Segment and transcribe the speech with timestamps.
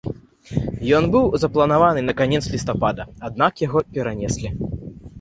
[0.99, 4.49] Ён быў запланаваны на канец лістапада, аднак яго перанеслі.